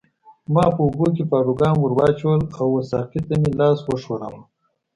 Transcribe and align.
ما 0.53 0.65
په 0.75 0.81
اوبو 0.85 1.05
کې 1.15 1.23
پاروګان 1.33 1.75
ورواچول 1.79 2.41
او 2.59 2.67
وه 2.73 2.81
ساقي 2.91 3.21
ته 3.27 3.33
مې 3.41 3.51
لاس 3.59 3.79
وښوراوه. 3.83 4.41